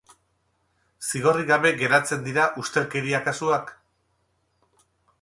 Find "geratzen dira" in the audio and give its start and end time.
1.83-2.49